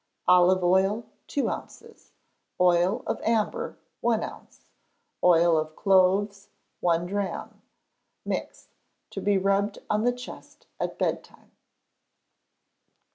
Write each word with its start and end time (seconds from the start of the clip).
Olive 0.27 0.63
oil, 0.63 1.05
two 1.27 1.47
ounces; 1.47 2.11
oil 2.59 3.03
of 3.05 3.21
amber, 3.21 3.77
one 3.99 4.23
ounce; 4.23 4.71
oil 5.23 5.55
of 5.55 5.75
cloves, 5.75 6.47
one 6.79 7.05
drachm. 7.05 7.61
Mix: 8.25 8.69
to 9.11 9.21
be 9.21 9.37
rubbed 9.37 9.77
on 9.91 10.03
the 10.03 10.11
chest 10.11 10.65
at 10.79 10.97
bedtime. 10.97 11.51